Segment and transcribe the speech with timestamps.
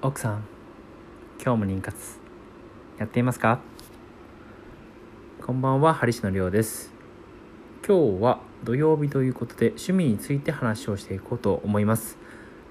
[0.00, 0.44] 奥さん
[1.44, 2.20] 今日も妊活
[3.00, 3.58] やっていますか？
[5.44, 6.92] こんばんはハリシのりょうです。
[7.84, 12.16] 今日は土曜日ということで趣味について話をしていこうと思います。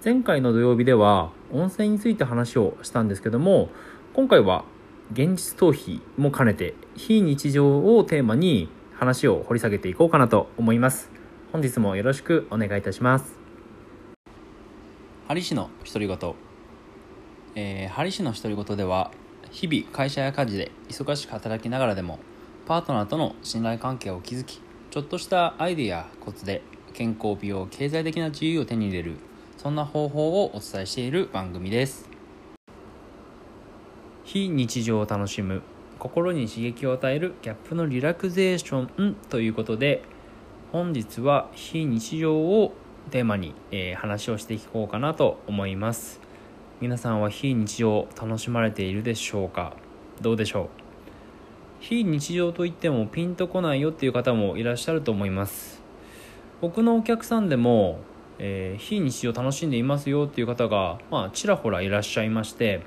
[0.06, 3.72] 前回の土曜日では温泉について話をしたんですけども
[4.14, 4.64] 今回は
[5.12, 11.12] 現実逃避も兼ねて非日常をテーマに話を掘り下げていこうかなと思います。
[11.52, 13.38] 本日もよろしくお願いいたします。
[15.28, 16.47] ハリ氏の独り言。
[17.60, 19.10] えー、ハリ氏の独り言では
[19.50, 22.20] 日々会社や家事で忙しく働きながらでも
[22.68, 26.62] パートナーとの信頼関係を築きちょっとしたアイデアコツで
[26.94, 29.16] 健康美容経済的な自由を手に入れる
[29.58, 32.08] そんな方法をお伝えしている番組です。
[34.24, 35.64] 非日常を楽しむ
[35.98, 40.04] 心に刺激を与えるギャップのリラクゼーションということで
[40.72, 42.74] 本日は非日常を
[43.10, 46.27] テーマに、えー、話をしていこうかなと思います。
[46.80, 49.74] 皆さんは非日常を楽しまれているでしょうか？
[50.22, 50.68] どうでしょう？
[51.80, 55.82] 非日常といってもピンとこないよっていう方もいらっしゃると思います。
[56.62, 57.98] 僕のお客さんでも、
[58.38, 62.84] えー、非日常楽しんでいますよっていう方が、まあ、ちらほらいらっしゃいまして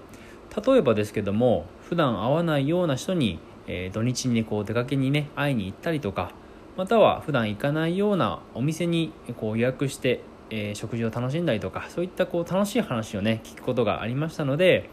[0.65, 6.31] 例えばですけども普段会わないような人に、えー、土日に、ね、こう出かけにね会いに行ったりとか
[6.77, 10.21] または普段行かないようなお店にこう予約して
[10.51, 14.91] えー、食事を楽しんだりとかそういったこう楽しい話をね聞くことがありましたので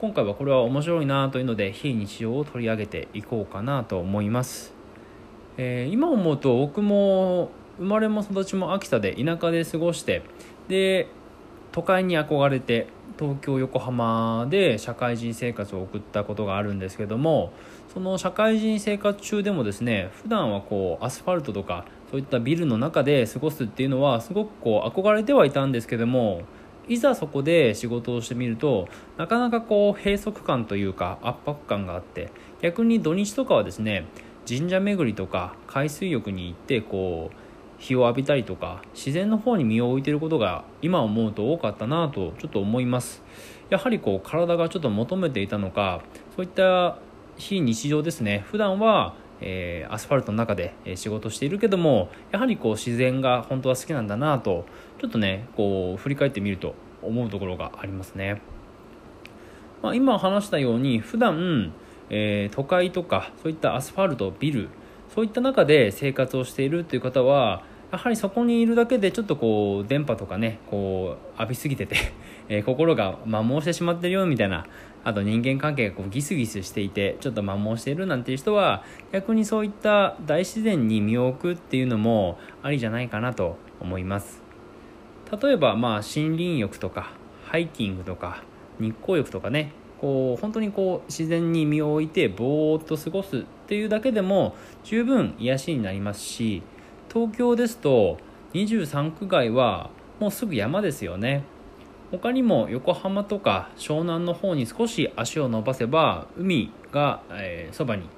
[0.00, 4.72] 今回はこれは面白いなというので非日常を取り上げていこうかなと思います、
[5.56, 10.22] えー、今思うと僕も生まれも育ちも秋田で田舎で過ごして
[10.68, 11.08] で
[11.72, 17.52] 都会に憧れて東京横浜で社会人生活を送ったことがあるんですけども
[17.92, 26.42] その社会人生活中でもですね普段はこうアスファルトとかそういったビルの中で過ごすっていうのはすごくこう憧れてはいたんですけども
[26.86, 34.04] いざそこで仕事をしてみるとなかなかこう閉塞感というか圧迫感があって逆に土日とかはですね
[34.46, 37.36] 神社巡りとか海水浴に行ってこう
[37.78, 43.22] 日を浴びたりとか自然の方に身を置いていることが今思うと多かったなとちょっと思います。
[43.70, 46.02] やはりこう体がちょっと求めていたのか
[46.36, 46.98] そういった
[47.38, 48.44] 非日常ですね。
[48.50, 54.64] 普段はえー、アスファルトの中で仕事しているけどもやはりこう自然が本当は好きなんだなと
[55.00, 58.40] ちょっとねこう振り返ってみると思うところがありますね、
[59.82, 61.74] まあ、今話したように普段、
[62.08, 64.68] えー、都会とかそういったアスファルトビル
[65.14, 71.96] そういった中で生活をしているという方はやはりそこにいるだけでちょっとこう電波とかねこう浴びすぎてて
[72.48, 74.64] え、心が摩耗してしまってるよみたいな
[75.04, 78.82] あと人間関係がこうギスギスしていてちょっと摩耗しているなんていう人は
[79.12, 84.42] 逆にそういった大自然に身を置くっていうのもありじゃないかなと思います。
[85.42, 87.12] 例えばまあ森林浴とか
[87.44, 88.42] ハイキングとか
[88.78, 96.62] 日光浴とかねこう本当にこう自然に身を置いてぼーっと過ごすっていうだけでも十分癒しになりますし
[97.12, 98.16] 東京ですと
[98.54, 101.44] 23区外はもうすぐ山ですよね。
[102.10, 108.08] 他にも横浜とか湘南の方に少し足を伸ばせば海が、えー、そばに、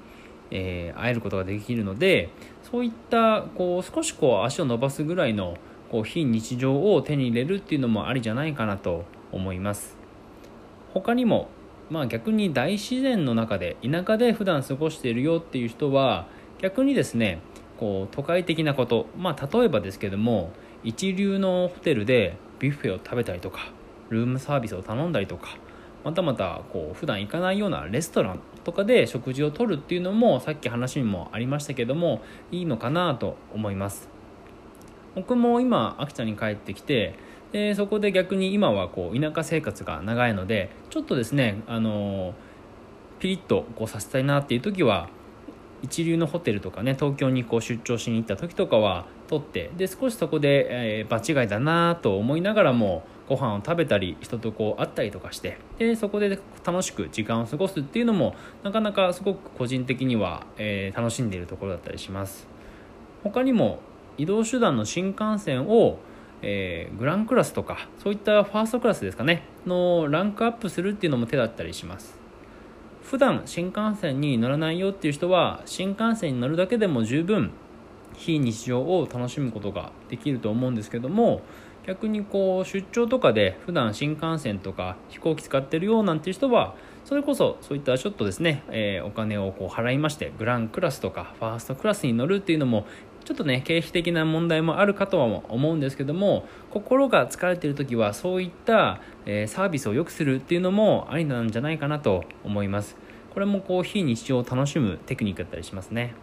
[0.49, 2.29] えー、会えることができるので
[2.63, 5.57] そういったこう少しこう足を伸ばすぐらいの
[5.91, 9.97] こう非日常を手に入れるっていうのもありじゃないかなと思います。
[10.93, 11.49] 他にも
[11.89, 16.27] まあ逆に大自然の中で田舎で普段過ごしているよっていう人は
[16.59, 17.39] 逆にですね
[17.79, 19.07] こう都会的なこと。
[19.17, 20.51] まあ例えばですけども
[20.83, 23.71] 一流のホテルでビュッフェを食べたりとか
[24.09, 25.57] ルームサービスを頼んだりとか
[26.03, 32.21] またまたこう普段行かないようなレストランとかで食事をとるっていうのもさっき話にもありましたけども
[32.51, 34.09] いいのかなと思います。
[35.15, 37.15] 僕も今秋田に帰ってきて
[37.51, 42.33] でそこで逆に今はこう田舎生活が長いのでちょっとですねあの
[43.19, 45.09] ピリッとこうさせたいなっていう時は
[45.85, 62.47] 一流のホテルとかね東京にこう出張しに行った時とかは取ってで少しそこで、えー、場違いだなと思いながらもご飯を食べたり人とこう会ったりとかしてでそこで楽しく時間を過ごすっていうのもなかなかすごく個人的には、えー、楽しんでいるところだったりします。
[63.23, 63.79] 他にも
[64.17, 65.99] 移動手段の新幹線を
[66.41, 72.24] えー、グランクラスとかそういったファーストクラスですかねのランクアップするっていうのも手だったりします。
[73.05, 77.51] 普段新幹線に乗らないよっていう人は新幹線に乗るだけでも十分
[78.17, 81.41] 非日常を楽しむことができると思うんですけども
[81.85, 86.73] 逆にこう出張とかで普段新幹線とか飛行機使ってるよなんていう人は
[87.03, 92.87] それこそそういったちょっとですね、えー、お金をこう払いましてグランクラスとかファーストクラスに乗るっていうのも
[93.25, 102.95] ちょっとね経費的な問題もあるかとは思うんですけども心が疲れている時はそういった、えー、サービスを良くするっていうのもありなんじゃないかなと思います。
[103.33, 106.13] これもこう非日常を楽しむテクニックだったりしますね。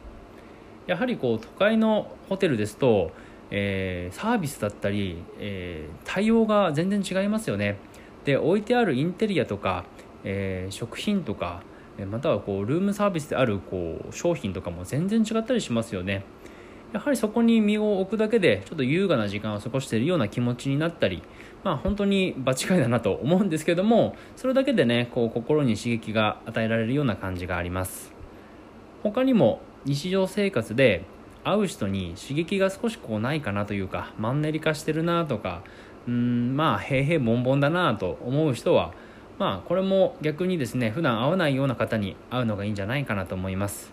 [0.87, 3.11] やはりこう都会のホテルですと、
[3.51, 7.79] えー、サービスだったり、えー、対応が全然違いますよね。
[8.25, 9.85] で置いてあるインテリアとか、
[10.23, 11.63] え食品とか
[12.11, 16.25] またはこうルームサービスであるこう商品とかも全然違ったりしますよね。
[16.93, 21.23] やはりそこに身を置くだけでちょっと優雅な時間を過ごしているような気持ちになったり
[21.65, 28.13] まあ本当に場違いだなと思うんですけどもそれだけでねこう心に刺激が与えられるような感じがあります。
[29.03, 31.05] 他にも日常生活で
[31.45, 35.63] 会う人に刺激が少しこうないかなというかマンネリ化してるなとか
[36.07, 38.93] うんまあ平々凡々だなと思う人は
[39.39, 43.92] まあこれも逆にですね普段会わないような方に会うのがいいんじゃないかなと思います。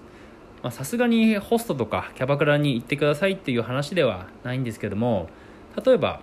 [0.71, 5.29] さすがにホストとかキャバクラに行ってくださいっていう話ではないんですけども
[5.85, 6.21] 例えば、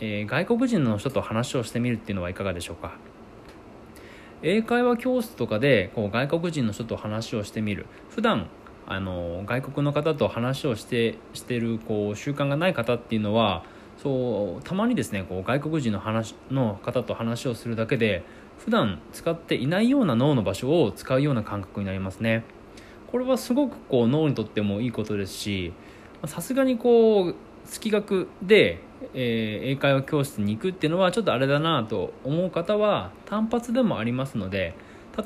[0.00, 2.96] えー、外国人の人と話をしてみるっていうのはいかがでしょうか？
[4.42, 8.48] 英会話教室とかでこう外国人の人と話をしてみる普段
[8.86, 13.64] あの外国の方と話をしてしてるこう習慣がない方っていうのは
[13.98, 18.24] そうたまにですねこう外国人の話の方と話をするだけで
[18.58, 22.44] 普段使っていないような脳の場所を使うような感覚になりますね。
[23.10, 25.72] これはすごくこう脳にとってもいいことですし
[26.26, 27.34] さすがにこう
[27.66, 28.80] 月額で、
[29.14, 34.74] えー、英会話教室に行くっていうのはちょっとあれだなと思う方は単発でもありますので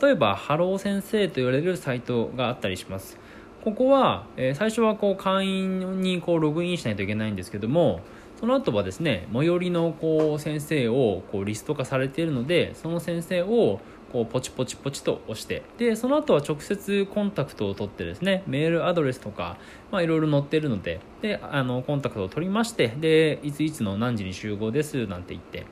[0.00, 3.18] 例えばハロー先生と言われるサイトがあったりします。
[3.64, 8.00] ここは、えー、最初はこう会員にこうログインしないといけないんですけども
[8.40, 19.58] その後はですね最寄りのこう先生をこうリスト化されているのでその先生をこうポチポチポチと押してでその後は直接コンタクトを取ってですねメールアドレスとか
[19.92, 25.66] いろいろ載ってるのでであのコンタクトを取りましてでいついつの何時に集合ですなんて言って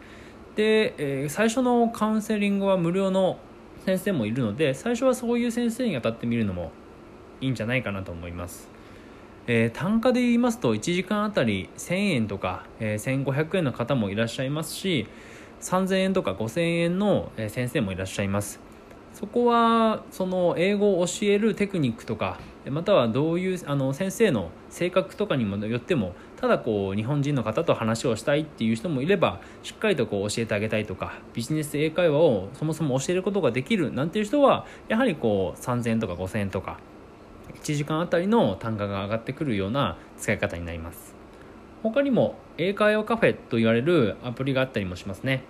[0.54, 3.38] で、えー、最初のカウンセリングは無料の
[3.86, 6.70] 先生もいるので最初はそういう先生に当たってみるのも
[7.40, 8.77] いいんじゃないかなと思います。
[9.50, 15.08] えー、単価で言いますと1時間あたり1000円とか、えー、1500円の方もいらっしゃいますし
[15.62, 18.60] 3000円とか5000円の先生もいらっしゃいます。
[19.14, 22.38] そこはその英語を教えるテクニックとか
[22.70, 36.78] またはどういうあの先生の性格とかにもよってもただこう日本人の方と話をしたいっていう人もいればしっかりとこう教えてあげたいとかビジネス英会話をそもそも教えることができるなんていう人はやはりこう3000円とか5000円とか
[37.62, 41.14] 1時間あたりの単価が上がってくるような使い方になります。
[41.82, 45.44] 他にも英会話カフェと言われるアプリがあったりもしますね。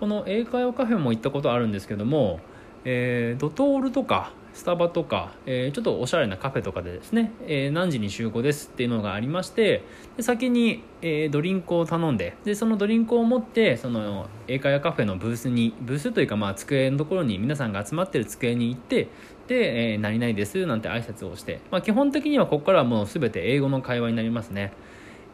[0.00, 2.40] この英会話カフェも行ったことあるんですけども、
[2.84, 9.84] えー、ドトールとかスタバとか、えー、ちょっとおしゃれなカフェとかでですね、えー、何時に集合ですっていうのがありまして
[10.16, 19.08] で先に、えー、ドリンクを頼んででそのドリンクを持ってその英会話カフェのブースにブースというかまあ机のところに皆さんが集まってる机に行って
[19.46, 24.72] で、えー、何々ですなんて挨拶をして、まあ、基本的にはここからはもう全て英語の会話になりますね。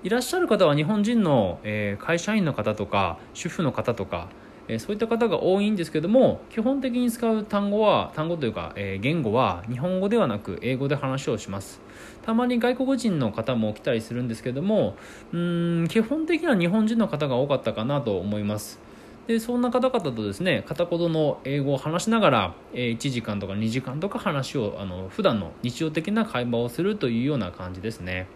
[0.03, 4.29] いらっしゃる方は日本人の、え会社員の方とか主婦の方とか、
[4.69, 11.81] えそういった方が多いんですけども基本的に使う単語は単語というか、え言語は日本語ではなく英語で話をします
[12.23, 14.97] たまに外国人の方も来たりするんですけども
[15.33, 18.79] うん基本的には日本人の方が多かったかなと思います
[19.27, 28.27] でそんな方々とですね片言の英語を話しながら、え1時間とか2時間とか話をあの普段の日常的な会話をするというような感じですね。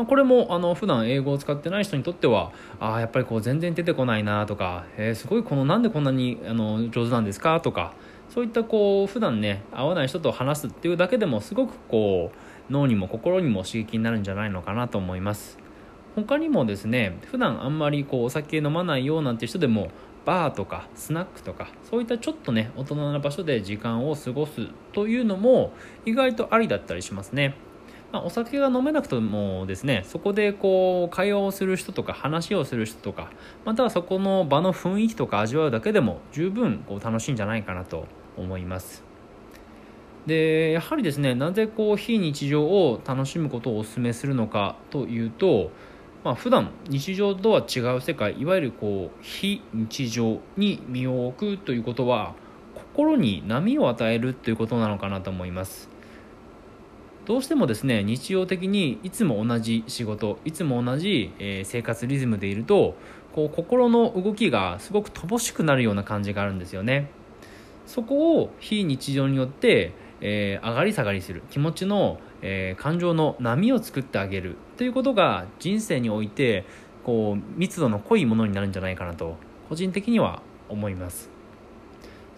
[0.00, 7.92] まあ、これもあの普段英語を使ってない人にとってはああやっぱりこう全然出てこないなとか、えー、すごいこのなんでこんなにあの上手なんですかとか
[8.30, 15.58] そういったこう普段ね会わない人と話すっていうだけでもすごくこう脳にも心にも刺激になるんじゃないのかなと思います。
[16.16, 19.90] 他にもですね普段あんまりこうお酒飲まないようなんて人でも
[20.24, 25.74] バーとかスナックとかそういったちょっとね大人な場所で時間を過ごすというのも
[26.06, 27.54] 意外とありだったりしますね。
[28.12, 33.30] まあ、お酒が飲めなくてもですねそこでこう会話をする人とか話をする人とか
[33.64, 39.04] またはそこの場の雰囲気とか味わうだけでも十分こう楽しいんじゃないかなと思います。
[40.26, 45.70] でやはりですねなぜこう非日常を楽しむことをお勧めするのかというと
[46.22, 52.34] まあ、普段日常とは違う世界いわゆるこう非日常に身を置くということは
[52.74, 55.88] 心に波を与えるということなのかなと思います。
[57.26, 62.96] どうしてもですね日常的にいつも同じ仕事いつも同じ、え生活リズムでいると
[63.34, 67.10] こう心の動きがすごく乏しくなるような感じがあるんですよね。
[67.86, 76.64] そこを非日常によって、えー、上がり下がりする気持ちの、えー、感情の波を作ってあげるということが人生において
[77.04, 79.36] こう密度の濃いものになるんじゃないかなと
[79.68, 81.39] 個人的には思います。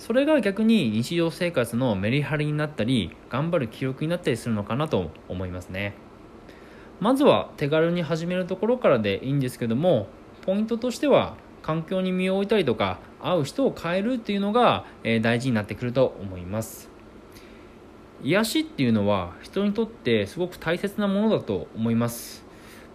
[0.03, 5.95] それが逆に日常生活のメリハリになったり頑張る記録になったりするのかなと思いますね。
[6.99, 10.09] まずは手軽に始めるところからでいいんですけども
[10.45, 16.91] ポイントとしては環境に身を置いたりとか会う人を変えるっていうのが、え大事になってくると思います。
[18.25, 22.45] 癒しっていうのは人にとってすごく大切なものだと思います。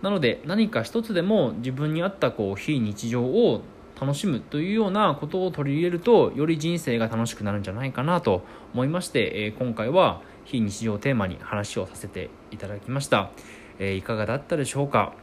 [0.02, 3.62] なので何か一つでも自分に合ったこう非日常を
[4.00, 13.32] 楽しむというようなことを取り入れるとより人生が楽しくなるんじゃないかなと思いまして、え今回は非日常テーマに話をさせていただきました、
[13.80, 15.14] えいかがだったでしょうか？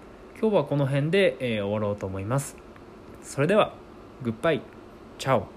[0.40, 2.56] 今日はこの辺で、え終わろうと思います。
[3.22, 3.74] それでは
[4.22, 4.62] グッバイ。
[5.18, 5.53] チャオ。